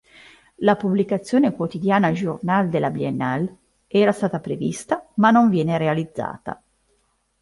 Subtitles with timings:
[0.61, 6.59] La pubblicazione quotidiana "Journal de la Biennale" era stata prevista, ma non viene realizzata.